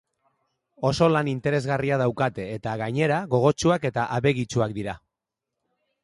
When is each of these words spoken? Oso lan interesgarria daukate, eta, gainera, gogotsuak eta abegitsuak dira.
Oso 0.89 1.09
lan 1.15 1.27
interesgarria 1.33 1.99
daukate, 2.01 2.45
eta, 2.59 2.73
gainera, 2.81 3.19
gogotsuak 3.33 3.85
eta 3.91 4.05
abegitsuak 4.17 4.73
dira. 4.79 4.97